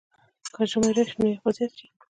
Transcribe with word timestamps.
که 0.53 0.61
ژمی 0.71 0.91
راشي، 0.97 1.15
نو 1.21 1.27
یخ 1.31 1.39
به 1.43 1.51
زیات 1.55 1.73
شي. 1.77 1.87